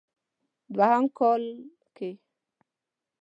[0.75, 1.43] دوهم کال
[1.95, 2.09] کې